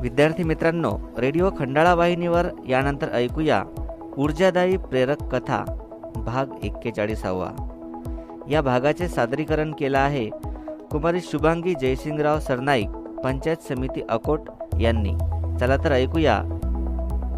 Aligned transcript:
विद्यार्थी 0.00 0.42
मित्रांनो 0.42 0.98
रेडिओ 1.18 1.50
खंडाळा 1.58 1.94
वाहिनीवर 1.94 2.46
यानंतर 2.68 3.12
ऐकूया 3.12 3.62
ऊर्जादायी 4.18 4.76
प्रेरक 4.76 5.22
कथा 5.22 5.64
भाग 6.16 6.46
एक्केचाळीसावा. 6.62 7.50
या 8.50 8.62
भागाचे 8.62 9.08
सादरीकरण 9.08 9.72
केलं 9.72 9.98
आहे 9.98 10.30
कुमारी 10.90 11.20
शुभांगी 11.20 11.74
जयसिंगराव 11.74 12.40
सरनाईक 12.40 12.88
पंचायत 13.24 13.56
समिती 13.56 14.02
अकोट 14.08 14.40
यांनी. 14.80 15.12
चला 15.60 15.76
तर 15.76 15.92
ऐकूया 15.92 16.42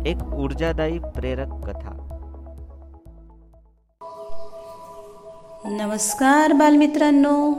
एक 0.06 0.16
ऊर्जादायी 0.34 0.98
प्रेरक 0.98 1.48
कथा. 1.48 1.92
नमस्कार 5.64 6.52
बालमित्रांनो. 6.52 7.52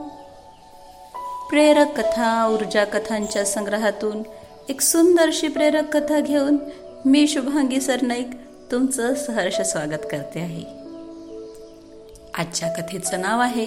प्रेरक 1.49 1.87
कथा 1.97 2.47
ऊर्जा 2.47 2.85
कथांच्या 2.85 3.45
संग्रहातून 3.45 4.23
एक 4.69 4.81
सुंदरशी 4.81 5.47
प्रेरक 5.47 5.97
कथा 5.97 6.19
घेऊन 6.19 6.57
मी 7.05 7.27
शुभांगी 7.27 7.81
सरनाईक 7.81 8.29
तुमचं 8.71 9.13
सहर्ष 9.15 9.61
स्वागत 9.61 10.05
करते 10.11 10.39
आहे. 10.39 10.63
आजच्या 12.33 12.69
कथेचं 12.69 13.21
नाव 13.21 13.39
आहे 13.39 13.65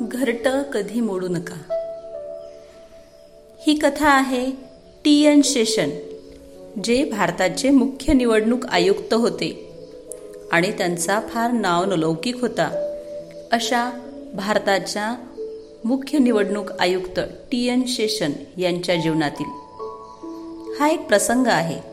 घरट 0.00 0.48
कधी 0.48 1.00
मोडू 1.00 1.28
नका. 1.28 1.56
ही 3.66 3.74
कथा 3.74 4.08
आहे 4.08 4.46
टी 5.04 5.22
एन 5.22 5.42
शेषन 5.44 5.90
जे 6.84 7.04
भारताचे 7.04 7.70
मुख्य 7.70 8.12
निवडणूक 8.12 8.66
आयुक्त 8.66 9.14
होते 9.14 9.50
आणि 10.52 10.72
त्यांचा 10.72 11.20
फार 11.28 11.50
नाव 11.50 11.84
नलौकिक 11.84 12.40
होता 12.40 12.70
अशा 13.52 13.90
भारताच्या 14.34 15.14
मुख्य 15.84 16.18
निवडणूक 16.18 16.70
आयुक्त 16.80 17.20
टी 17.50 17.66
एन 17.66 17.82
शेषन 17.88 18.32
यांच्या 18.58 18.96
जीवनातील. 18.96 19.61
हा 20.80 20.88
एक 20.88 21.06
प्रसंग 21.08 21.46
आहे. 21.46 21.92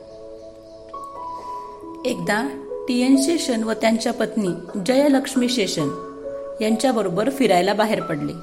एकदा 2.05 2.49
टी 2.87 3.01
एन 3.01 3.21
शेषन 3.21 3.63
व 3.63 3.71
त्यांच्या 3.71 4.13
पत्नी 4.13 4.47
जयलक्ष्मी 4.85 5.49
शेषन 5.49 5.89
यांच्याबरोबर 6.61 7.29
फिरायला 7.29 7.73
बाहेर 7.73 8.01
पडले. 8.01 8.33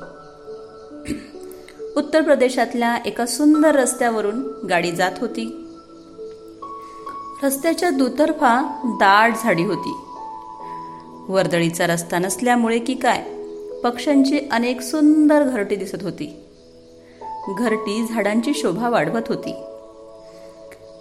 उत्तर 1.96 2.22
प्रदेशातल्या 2.22 2.96
एका 3.06 3.26
सुंदर 3.26 3.74
रस्त्यावरून 3.74 4.66
गाडी 4.70 4.92
जात 4.92 5.12
होती. 5.18 5.66
रस्त्याच्या 7.42 7.90
दुतर्फा 7.90 8.80
दाट 8.84 9.32
झाडी 9.44 9.64
होती. 9.64 9.96
वर्दळीचा 11.28 11.86
रस्ता 11.86 12.18
नसल्यामुळे 12.18 12.78
की 12.78 12.94
काय 12.94 13.24
पक्ष्यांची 13.84 14.40
अनेक 14.50 14.80
सुंदर 14.80 15.42
घरटी 15.42 15.76
दिसत 15.76 16.02
होती. 16.02 16.42
घरटी 17.58 18.06
झाडांची 18.06 18.54
शोभा 18.54 18.88
वाढवत 18.88 19.22
होती. 19.28 19.54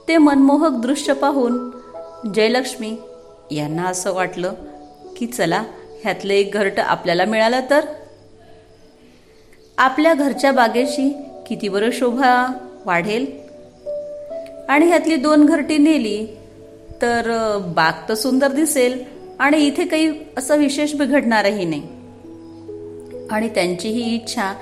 ते 0.08 0.18
मनमोहक 0.18 0.72
दृश्य 0.72 1.14
पाहून 1.14 1.72
जयलक्ष्मी 2.36 2.98
यांना 3.52 3.84
असं 3.84 4.14
वाटलं 4.14 4.54
की 5.18 5.26
चला 5.26 5.64
ह्यातलं 6.04 6.34
एक 6.34 6.54
घरट 6.54 6.80
आपल्याला 6.80 7.26
मिळालं 7.26 7.60
तर? 7.70 7.80
आपल्या 9.78 10.14
घरच्या 10.14 10.52
बागेशी 10.52 11.16
किती 11.48 11.70
बरं 11.70 11.90
शोभा 11.94 12.54
वाढेल? 12.86 13.26
आणि 14.70 14.86
ह्यातली 14.86 15.16
दोन 15.16 15.46
घरटी 15.46 15.78
नेली 15.78 16.26
तर 17.02 17.32
बाग 17.76 18.10
तर 18.10 18.14
सुंदर 18.14 18.52
दिसेल 18.52 19.04
आणि 19.40 19.58
इथे 19.58 19.86
काही 19.86 20.14
असं 20.38 20.58
विशेष 20.58 20.94
बिघडणारही 20.94 21.66
नाही. 21.66 21.82
आणि 23.32 23.50
त्यांची 23.50 23.90
ही 23.90 24.16
इच्छा 24.16 24.54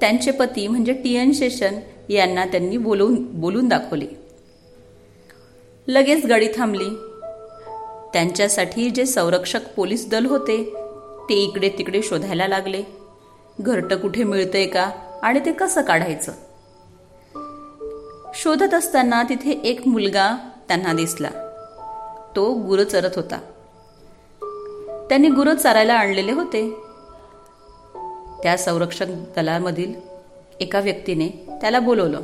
त्यांचे 0.00 0.30
पती 0.30 0.68
म्हणजे 0.68 0.92
टी 0.92 1.14
एन 1.14 1.32
शेषन 1.32 1.74
यांना 2.08 2.44
त्यांनी 2.44 2.76
बोलवून 2.76 3.40
बोलून 3.40 3.68
दाखवली. 3.68 4.06
लगेच 5.88 6.26
गाडी 6.26 6.48
थांबली. 6.56 6.88
त्यांच्यासाठी 8.12 8.90
जे 8.90 9.06
संरक्षक 9.06 9.74
पोलीस 9.76 10.10
दल 10.10 10.26
होते 10.26 10.74
ते 11.28 11.34
इकडे 11.34 11.68
तिकडे 11.68 12.02
शोधायला 12.02 12.48
लागले. 12.48 12.82
घरटं 13.60 13.96
कुठे 13.96 14.24
मिळतंय 14.24 14.66
का 14.66 14.90
आणि 15.22 15.40
ते 15.40 15.52
कसं 15.52 15.82
काढायचं? 15.82 16.32
शोधत 18.34 18.74
असताना 18.74 19.22
तिथे 19.22 19.50
एक 19.50 19.88
मुलगा 19.88 20.36
त्यांना 20.68 20.92
दिसला. 20.92 21.30
तो 22.36 22.52
गुरं 22.52 22.84
चरत 22.84 23.10
होता. 23.16 23.36
त्यांनी 25.08 25.28
गुरं 25.28 25.56
चारायला 25.56 25.94
आणलेले 25.94 26.32
होते. 26.32 26.70
त्या 28.42 28.56
संरक्षक 28.58 29.06
दलामधील 29.08 29.94
एका 30.60 30.80
व्यक्तीने 30.80 31.28
त्याला 31.60 31.80
बोलवलं. 31.80 32.20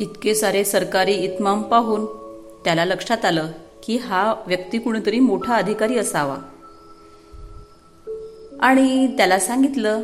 इतके 0.00 0.34
सारे 0.34 0.64
सरकारी 0.64 1.12
इतमाम 1.12 1.62
पाहून 1.62 2.06
त्याला 2.64 2.84
लक्षात 2.84 3.24
आलं 3.24 3.46
की 3.86 3.96
हा 3.96 4.34
व्यक्ती 4.46 4.78
कुणीतरी 4.78 5.20
मोठा 5.20 5.54
अधिकारी 5.54 5.98
असावा. 5.98 6.36
आणि 8.60 9.16
त्याला 9.16 9.38
सांगितलं 9.38 10.02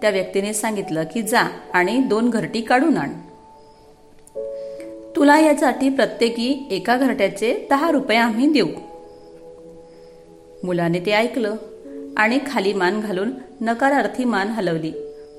त्या 0.00 0.10
व्यक्तीने 0.10 0.52
सांगितलं 0.52 1.04
की 1.04 1.22
जा 1.22 1.42
आणि 1.74 1.98
दोन 1.98 2.30
घरटी 2.30 2.60
काढून 2.60 2.96
आण. 2.96 3.12
तुला 5.16 5.40
यासाठी 5.40 5.88
प्रत्येकी 5.88 6.68
एका 6.70 6.96
घरट्याचे 6.96 7.66
दहा 7.70 7.90
रुपये 7.90 8.16
आम्ही 8.16 8.52
देऊ. 8.52 8.68
मुलाने 10.64 11.00
ते 11.00 11.10
ऐकलं 11.10 11.56
आणि 12.16 12.38
खाली 12.46 12.72
मान 12.72 13.00
घालून 13.00 13.30
नकारार्थी 13.60 14.24
मान 14.24 14.48
हलवली 14.48 14.92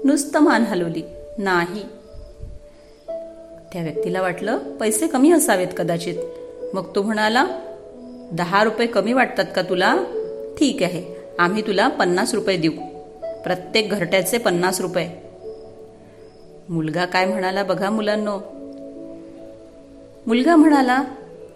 नुसतं 0.03 0.39
मान 0.39 0.63
हलवली 0.63 1.03
नाही. 1.37 2.00
त्या 3.73 3.81
व्यक्तीला 3.81 4.21
वाटलं 4.21 4.57
पैसे 4.57 5.07
कमी 5.07 5.31
असावेत 5.31 5.67
कदाचित. 5.77 6.15
मग 6.73 6.95
तो 6.95 7.01
म्हणाला 7.01 7.45
दहा 8.31 8.63
रुपये 8.63 8.87
कमी 8.87 9.13
वाटतात 9.13 9.45
का 9.55 9.61
तुला? 9.61 9.95
ठीक 10.57 10.83
आहे 10.83 11.15
आम्ही 11.39 11.61
तुला 11.67 11.87
पन्नास 11.87 12.33
रुपये 12.33 12.57
देऊ. 12.57 12.71
प्रत्येक 13.43 13.89
घरट्याचे 13.89 14.37
पन्नास 14.37 14.81
रुपये. 14.81 15.09
मुलगा 16.69 17.05
काय 17.05 17.25
म्हणाला 17.25 17.63
बघा 17.63 17.89
मुलांनो. 17.89 18.39
मुलगा 20.27 20.55
म्हणाला 20.55 21.03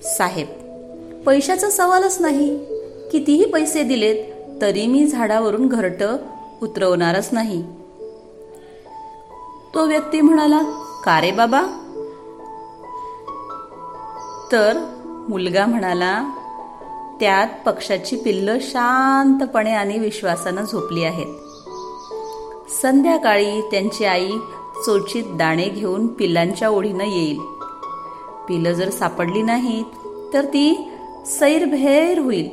साहेब 0.03 0.47
पैशाचा 1.25 1.69
सवालच 1.69 2.17
नाही. 2.21 2.65
कितीही 3.11 3.45
पैसे 3.45 3.83
दिलेत 3.83 4.23
तरी 4.61 4.87
मी 4.87 5.07
झाडावरून 5.07 5.67
घरट 5.67 6.03
उतरवणारच 6.61 7.29
नाही. 7.31 7.63
तो 9.73 9.85
व्यक्ती 9.85 10.21
म्हणाला 10.21 10.61
का 11.05 11.21
रे 11.21 11.31
बाबा? 11.31 11.81
तर 14.51 14.77
मुलगा 15.29 15.65
म्हणाला 15.65 16.23
त्यात 17.19 17.47
पक्षाची 17.65 18.15
पिल्लं 18.15 18.57
शांतपणे 18.61 19.71
आणि 19.71 19.99
विश्वासानं 19.99 20.61
झोपली 20.61 21.03
आहेत. 21.03 21.35
संध्याकाळी 22.81 23.61
त्यांची 23.61 24.05
आई 24.05 24.31
चोचीत 24.85 25.23
दाणे 25.25 25.69
घेऊन 25.69 26.07
पिल्लांच्या 26.07 26.69
ओढीनं 26.69 27.03
येईल. 27.03 27.39
पिलं 28.47 28.73
जर 28.73 28.89
सापडली 28.89 29.41
नाहीत 29.41 29.85
तर 30.33 30.45
ती 30.45 30.89
सैरभैर 31.25 32.19
होईल. 32.19 32.49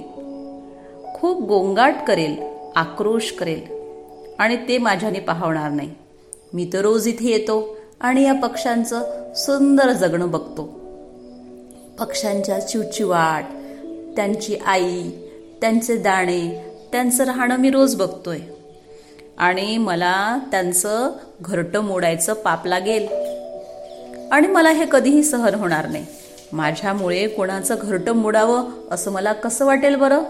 खूप 1.15 1.41
गोंगाट 1.41 1.95
करेल 2.09 2.43
आक्रोश 2.77 3.33
करेल. 3.33 3.83
आणि 4.39 4.57
ते 4.57 4.79
माझ्याने 4.79 5.21
पाहवणार 5.21 5.71
नाही. 5.71 5.91
मी 6.55 6.71
तर 6.73 6.81
रोज 6.81 7.09
इथे 7.09 7.31
येतो 7.31 7.77
आणि 8.01 8.23
या 8.23 8.35
पक्ष्यांचं 8.35 9.03
सुंदर 9.37 9.93
जगणं 9.93 10.31
बघतो. 10.31 10.81
पक्ष्यांच्या 11.99 12.61
चिवचिवाट 12.61 13.45
त्यांची 14.17 14.57
आई 14.57 15.11
त्यांचे 15.61 15.97
दाणे 15.97 16.65
त्यांचं 16.93 17.25
राहणं 17.25 17.57
मी 17.57 17.71
रोज 17.71 17.97
बघतोय. 17.97 18.39
आणि 19.39 19.79
मला 19.79 20.39
त्यांचं 20.51 21.11
घरटं 21.41 21.81
मोडायचं 21.81 22.33
पाप 22.33 22.67
लागेल. 22.67 23.09
आणि 24.33 24.47
मला 24.47 24.71
हे 24.71 24.85
कधीही 24.93 25.23
सहन 25.23 25.55
होणार 25.55 25.89
नाही. 25.89 26.06
माझ्यामुळे 26.53 27.29
कोणाचं 27.29 27.75
घरटं 27.81 28.12
मोडावं 28.12 28.65
असं 28.91 29.12
मला 29.12 29.33
कसं 29.33 29.67
वाटेल 29.67 29.95
बरं? 29.95 30.23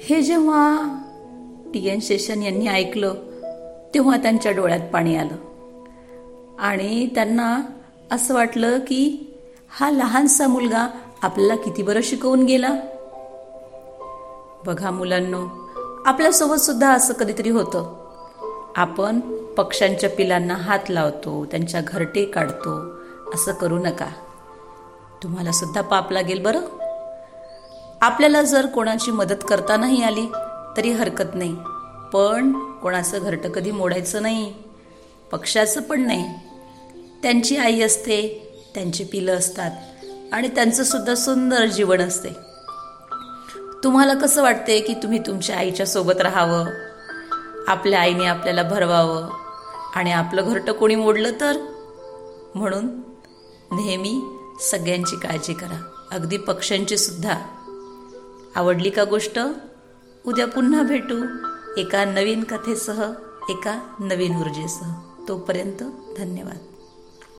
हे 0.00 0.22
जेव्हा 0.22 0.96
टी 1.74 1.88
एन 1.88 1.98
शेषन 2.02 2.42
यांनी 2.42 2.66
ऐकलं 2.66 3.14
तेव्हा 3.94 4.16
त्यांच्या 4.16 4.52
डोळ्यात 4.52 4.90
पाणी 4.92 5.16
आलं. 5.16 5.36
आणि 6.58 7.08
त्यांना 7.14 7.60
असं 8.10 8.34
वाटलं 8.34 8.78
की 8.78 9.32
हा 9.70 9.90
लहानसा 9.90 10.46
मुलगा 10.46 10.88
आपल्याला 11.22 11.56
किती 11.56 11.82
बरं 11.82 12.00
शिकवून 12.02 12.44
गेला. 12.44 12.68
बघा 14.66 14.90
मुलांनो 14.90 15.70
आपल्यासोबत 16.06 16.56
सुद्धा 16.56 16.92
असं 16.92 17.12
कधीतरी 17.14 17.50
होतं. 17.50 17.94
आपण 18.76 19.20
पक्ष्यांच्या 19.56 20.10
पिलांना 20.10 20.54
हात 20.54 20.90
लावतो 20.90 21.44
त्यांच्या 21.44 21.80
घरटे 21.88 22.24
काढतो 22.24 22.78
असं 23.34 23.52
करू 23.52 23.78
नका. 23.78 24.06
तुम्हाला 25.22 25.52
सुद्धा 25.52 25.80
पाप 25.80 26.12
लागेल 26.12 26.42
बरं. 26.42 26.60
आपल्याला 28.00 28.42
जर 28.42 28.66
कोणाची 28.66 29.10
मदत 29.10 29.44
करता 29.48 29.76
नाही 29.76 30.02
आली 30.02 30.26
तरी 30.76 30.90
हरकत 30.90 31.34
नाही. 31.34 31.56
पण 32.12 32.52
कोणाचं 32.78 33.18
घरटं 33.18 33.50
कधी 33.50 33.70
मोडायचं 33.70 34.22
नाही 34.22 34.54
पक्षाचं 35.30 35.82
पण 35.82 36.06
नाही. 36.06 36.24
त्यांची 37.22 37.56
आई 37.56 37.80
असते 37.80 38.46
त्यांची 38.74 39.04
पिलं 39.04 39.36
असतात 39.36 39.70
आणि 40.32 40.48
त्यांचंसुद्धा 40.48 41.14
सुंदर 41.14 41.66
जीवन 41.66 41.98
असते. 41.98 42.28
तुम्हाला 43.84 44.14
कसं 44.14 44.42
वाटते 44.42 44.80
की 44.80 44.94
तुम्ही 44.94 45.18
तुमच्या 45.18 45.56
आईच्या 45.56 45.86
सोबत 45.86 46.20
राहावं? 46.20 46.66
आपल्या 47.68 48.00
आईने 48.00 48.26
आपल्याला 48.26 48.62
भरवावं? 48.62 49.30
आणि 49.94 50.12
आपलं 50.12 50.42
घरटं 50.46 50.72
कोणी 50.72 50.94
मोडलं 50.94 51.30
तर? 51.40 51.56
म्हणून 52.54 52.86
नेहमी 53.72 54.20
सगळ्यांची 54.60 55.16
काळजी 55.16 55.54
करा. 55.54 56.06
अगदी 56.10 56.36
पक्ष्यांची 56.36 56.98
सुद्धा. 56.98 57.34
आवडली 58.54 58.90
का 58.90 59.04
गोष्ट? 59.04 59.38
उद्या 60.26 60.46
पुन्हा 60.46 60.82
भेटू 60.82 61.24
एका 61.76 62.04
नवीन 62.04 62.44
कथेसह 62.44 63.12
एका 63.48 63.80
नवीन 64.00 64.36
ऊर्जेसह. 64.36 64.92
तोपर्यंत 65.28 65.82
धन्यवाद. 66.18 66.69